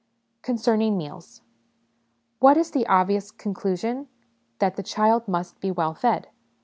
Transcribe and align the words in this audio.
Concerning 0.41 0.97
Meals. 0.97 1.43
What 2.39 2.57
is 2.57 2.71
the 2.71 2.87
obvious 2.87 3.29
con 3.29 3.53
clusion? 3.53 4.07
That 4.57 4.75
the 4.75 4.81
child 4.81 5.27
must 5.27 5.59
be 5.59 5.69
well 5.69 5.93
fed. 5.93 6.29